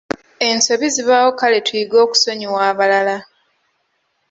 Ensobi 0.47 0.87
zibaawo 0.95 1.29
kale 1.39 1.57
tuyige 1.65 1.97
okusonyiwa 2.05 2.59
abalala. 2.71 3.17